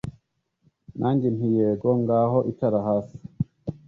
nanjye 0.99 1.27
nti 1.35 1.47
yego! 1.57 1.89
ngaho 2.01 2.37
icara 2.51 2.79
hasi 2.87 3.15